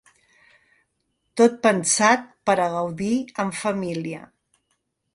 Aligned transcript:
Tot 1.41 1.59
pensat 1.69 2.27
per 2.51 2.57
a 2.65 2.67
gaudir 2.79 3.13
amb 3.45 3.63
família. 3.63 4.29